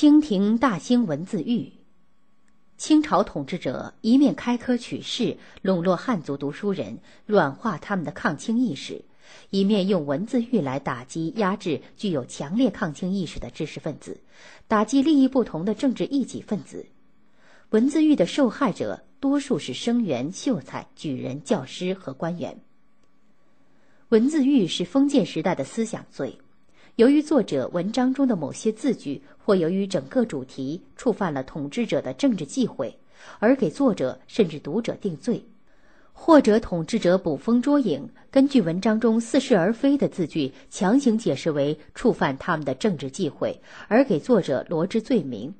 [0.00, 1.72] 清廷大兴文字狱。
[2.76, 9.02] 清朝统治者一面开科取士，笼络汉族读书人，软化他们的抗清意识；
[9.50, 14.20] 一面用文字狱来打击压制具有强烈抗清意识的知识分子，
[14.68, 16.86] 打击利益不同的政治异己分子。
[17.70, 22.60] 文字狱的受害者多数是生员、秀才、举人、教师和官员。
[24.10, 26.38] 文字狱是封建时代的思想罪。
[26.98, 32.92] 由于作者文章中的某些字句，或由于整个主题触犯了统治者的政治忌讳，
[33.38, 35.40] 而给作者甚至读者定罪；
[36.12, 43.56] 或者统治者捕风捉影，根据文章中似是而非的字句，强行解释为触犯他们的政治忌讳，
[43.86, 45.54] 而给作者罗织罪名，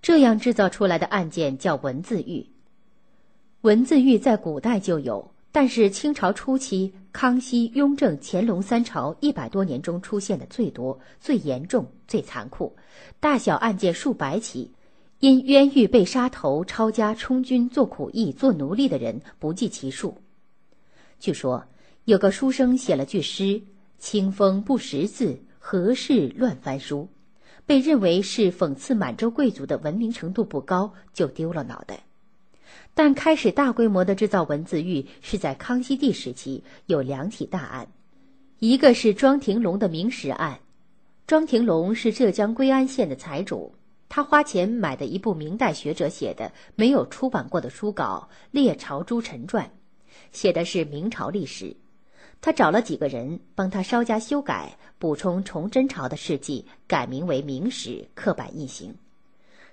[0.00, 2.46] 这样制造出来的案件叫文字狱。
[3.62, 5.33] 文字狱在古代就有。
[5.54, 12.74] 但是清朝初期，康熙、雍正、乾隆三朝一百多年中出现的最多、最严重、最残酷，
[13.20, 14.72] 大小案件数百起，
[15.20, 20.18] 因冤狱被杀头、抄家、充军、做苦役、做奴隶的人不计其数。
[21.20, 21.66] 据说
[22.04, 23.62] 有个书生写了句诗
[23.96, 27.08] ：“清风不识字，何事乱翻书”，
[27.64, 32.02] 被认为是讽刺满洲贵族的文明程度不高，就丢了脑袋。
[32.94, 37.88] 但开始大规模的制造文字狱是在康熙帝时期，有两起大案，
[38.58, 40.58] 一个是庄廷龙的明史案。
[41.26, 43.74] 庄廷龙是浙江归安县的财主，
[44.08, 49.64] 他花钱买的一部明代学者写的没有出版过的书稿《列朝诸臣传》，
[50.32, 51.74] 写的是明朝历史。
[52.40, 58.94] 他找了几个人帮他稍加修改，补充崇祯朝的事迹，改名为《明史》，刻板印行。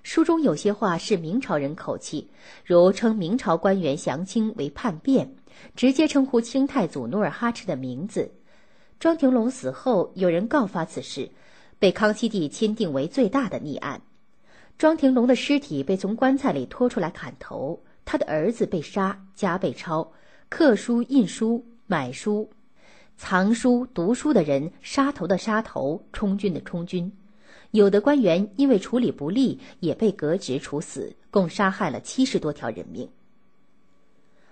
[0.04, 2.30] 书中有些话是明朝人口气，
[2.66, 5.36] 如称明朝官员降清为叛变，
[5.76, 8.32] 直接称呼清太祖努尔哈赤的名字。
[9.00, 11.30] 庄廷龙死后，有人告发此事，
[11.80, 14.02] 被康熙帝钦定为最大的逆案。
[14.78, 20.12] 庄廷龙的尸体被从棺材里拖出来砍头，他的儿子被杀，家被抄，
[20.50, 22.50] 刻书、印书、买书、
[23.18, 27.12] 藏书、读书的人杀头的杀头，充军的充军。
[27.72, 33.10] 有的官员因为处理不力，也被革职处死，共杀害了七十多条人命。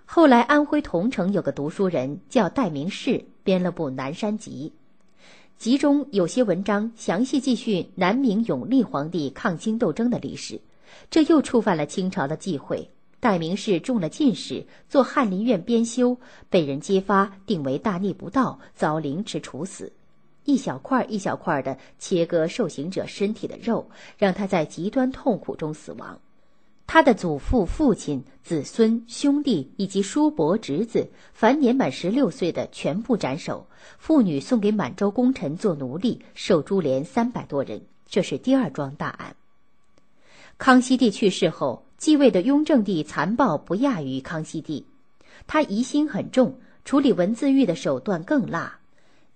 [0.05, 4.73] 后来，安徽桐城有个读书人叫戴明士，编了部《南山集》，
[5.61, 10.61] 集中有些文章详细记叙南明永历皇帝抗清斗争的历史，
[11.11, 12.89] 这又触犯了清朝的忌讳。
[13.19, 16.17] 戴明士中了进士，做翰林院编修，
[16.49, 19.91] 被人揭发，定为大逆不道，遭凌迟处死。
[20.49, 26.19] 一小块一小块的切割受刑者身体的肉，让他在极端痛苦中死亡。
[26.87, 33.67] 他的祖父、父亲、子孙、兄弟以及叔伯、侄子，凡年满十六岁的全部斩首。
[33.99, 37.83] 妇女送给满洲功臣做奴隶，受株连三百多人。
[38.07, 39.35] 这是第二桩大案。
[40.57, 44.87] 康熙帝去世后，继位的雍正帝残暴不亚于康熙帝，
[45.45, 48.79] 他疑心很重，处理文字狱的手段更辣。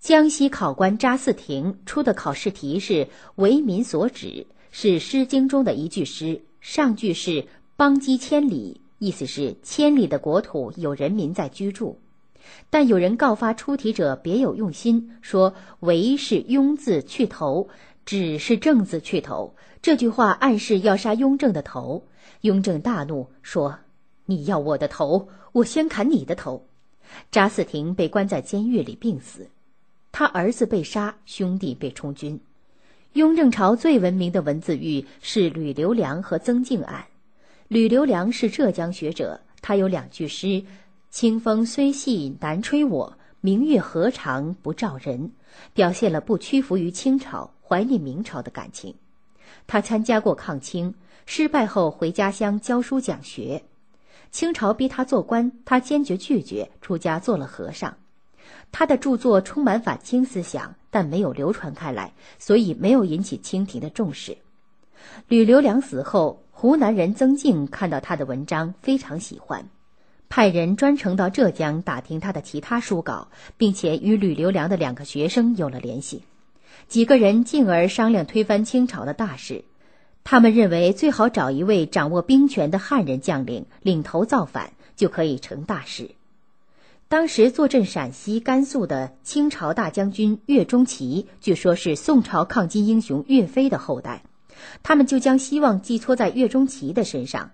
[0.03, 6.41] 江西考官查嗣庭出的考试题是“为民所指”，是《诗经》中的一句诗。
[6.59, 7.47] 上句是
[7.77, 12.01] “邦畿千里”，意思是千里的国土有人民在居住。
[12.69, 17.69] 但有人告发出题者别有用心，说“为”是雍字去头
[18.05, 19.55] ，“指”是正字去头。
[19.81, 22.03] 这句话暗示要杀雍正的头。
[22.41, 23.79] 雍正大怒，说
[24.27, 26.65] ：“你要我的头，我先砍你的头。”
[27.31, 29.47] 查嗣庭被关在监狱里病死。
[30.13, 32.39] 他儿子被杀，兄弟被充军。
[33.13, 37.03] 雍正朝最闻名的文字狱是吕留良和曾静案。
[37.67, 40.63] 吕留良是浙江学者，他有两句诗
[41.09, 45.31] ：“清风虽细难吹我，明月何尝不照人”，
[45.73, 48.93] 表现了不屈服于清朝、怀念明朝的感情。
[49.65, 50.93] 他参加过抗清，
[51.25, 53.63] 失败后回家乡教书讲学。
[54.29, 57.97] 清朝逼他做官，他坚决拒绝，出家做了和尚。
[58.71, 64.37] 他的著作充满反清思想，但没有流传开来，所以没有引起清廷的重视。
[65.27, 69.69] 吕留良死后，湖南人曾静看到他的文章，非常喜欢，
[70.29, 76.23] 派人专程到浙江打听他的其他书稿，并且与吕留良的两个学生有了联系。
[76.87, 79.65] 几个人进而商量推翻清朝的大事。
[80.25, 86.11] 他们认为最好找一位掌握兵权的汉人将领领头造反，就可以成大事。
[87.13, 94.23] 当时坐镇陕西、甘肃的清朝大将军岳钟琪，据说是宋朝抗金英雄岳飞的后代，
[94.81, 97.51] 他们就将希望寄托在岳钟琪的身上。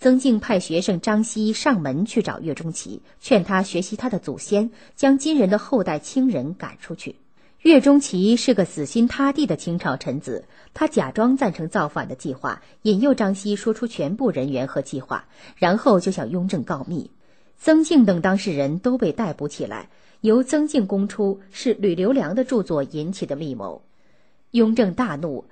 [0.00, 7.14] 曾静派学生张熙上门去找岳钟琪，劝他学习他的祖先，将金人的后代清人赶出去。
[7.60, 17.12] 岳钟琪是个死心塌地的清朝臣子，他假装赞成造反的计划，引诱张熙说出全部人员和计划，然后就向雍正告密。
[17.58, 19.88] 曾静等当事人都被逮捕起来，
[20.20, 23.82] 由曾静供出是吕留良的著作引起的密谋。
[24.52, 25.44] 雍正大怒，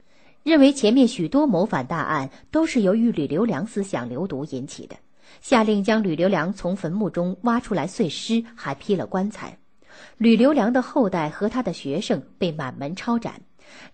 [0.42, 4.96] 认为前面许多谋反大案都是由于吕留良思想流毒引起的，
[5.40, 9.58] 下令将吕留良从坟墓中挖出来碎尸，还劈了棺材。
[10.18, 13.40] 吕留良的后代和他的学生被满门抄斩，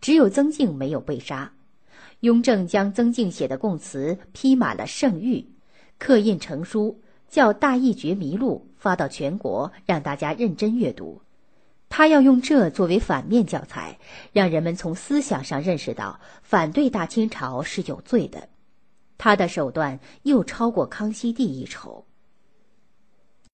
[0.00, 1.52] 只有曾静没有被杀。
[2.20, 5.44] 雍正将曾静写的供词批满了圣谕，
[5.98, 7.00] 刻印成书，
[7.30, 11.22] 叫《大义觉迷录》发到全国，让大家认真阅读。
[11.88, 13.98] 他要用这作为反面教材，
[14.32, 18.48] 让人们从思想上认识到反对大清朝是有罪的。
[19.16, 22.04] 他的手段又超过康熙帝一筹。